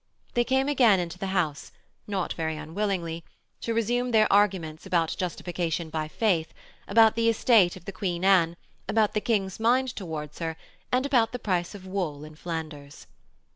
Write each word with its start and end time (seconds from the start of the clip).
They 0.33 0.43
came 0.43 0.67
again 0.67 0.99
into 0.99 1.19
the 1.19 1.27
house, 1.27 1.71
not 2.07 2.33
very 2.33 2.57
unwillingly, 2.57 3.23
to 3.59 3.71
resume 3.75 4.09
their 4.09 4.25
arguments 4.33 4.87
about 4.87 5.15
Justification 5.15 5.91
by 5.91 6.07
Faith, 6.07 6.55
about 6.87 7.15
the 7.15 7.29
estate 7.29 7.75
of 7.75 7.85
the 7.85 7.91
Queen 7.91 8.25
Anne, 8.25 8.57
about 8.89 9.13
the 9.13 9.21
King's 9.21 9.59
mind 9.59 9.89
towards 9.95 10.39
her, 10.39 10.57
and 10.91 11.05
about 11.05 11.33
the 11.33 11.37
price 11.37 11.75
of 11.75 11.85
wool 11.85 12.23
in 12.25 12.33
Flanders. 12.33 13.05